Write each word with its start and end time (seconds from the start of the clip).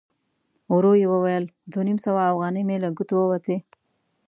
ورو 0.73 0.91
يې 1.01 1.07
وویل: 1.13 1.43
دوه 1.71 1.83
نيم 1.87 1.97
سوه 2.05 2.21
اوغانۍ 2.31 2.63
مې 2.67 2.77
له 2.83 2.89
ګوتو 2.97 3.15
ووتې! 3.21 3.57